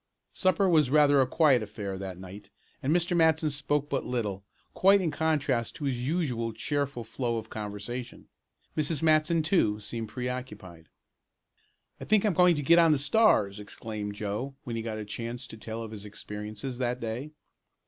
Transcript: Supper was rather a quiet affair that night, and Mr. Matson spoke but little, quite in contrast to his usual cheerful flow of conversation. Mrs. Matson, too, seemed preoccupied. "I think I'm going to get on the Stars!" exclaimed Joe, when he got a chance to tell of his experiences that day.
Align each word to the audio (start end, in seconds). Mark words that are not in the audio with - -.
Supper 0.33 0.67
was 0.67 0.89
rather 0.89 1.21
a 1.21 1.27
quiet 1.27 1.61
affair 1.61 1.95
that 1.99 2.17
night, 2.17 2.49
and 2.81 2.91
Mr. 2.91 3.15
Matson 3.15 3.51
spoke 3.51 3.87
but 3.87 4.03
little, 4.03 4.43
quite 4.73 4.99
in 4.99 5.11
contrast 5.11 5.75
to 5.75 5.83
his 5.83 5.95
usual 5.99 6.53
cheerful 6.53 7.03
flow 7.03 7.37
of 7.37 7.51
conversation. 7.51 8.27
Mrs. 8.75 9.03
Matson, 9.03 9.43
too, 9.43 9.79
seemed 9.79 10.09
preoccupied. 10.09 10.89
"I 11.99 12.05
think 12.05 12.25
I'm 12.25 12.33
going 12.33 12.55
to 12.55 12.63
get 12.63 12.79
on 12.79 12.93
the 12.93 12.97
Stars!" 12.97 13.59
exclaimed 13.59 14.15
Joe, 14.15 14.55
when 14.63 14.75
he 14.75 14.81
got 14.81 14.97
a 14.97 15.05
chance 15.05 15.45
to 15.45 15.55
tell 15.55 15.83
of 15.83 15.91
his 15.91 16.03
experiences 16.03 16.79
that 16.79 16.99
day. 16.99 17.33